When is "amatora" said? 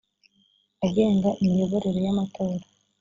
2.13-2.65